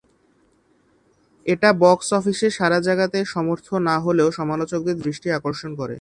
এটা 1.45 1.69
বক্স 1.73 2.07
অফিসে 2.13 2.47
সাড়া 2.49 2.79
জাগাতে 2.81 3.19
সমর্থ 3.25 3.67
না 3.73 3.95
হলেও 3.99 4.29
সমালোচকদের 4.31 4.97
দৃষ্টি 4.99 5.27
আকর্ষণ 5.31 5.71
করে। 5.75 5.89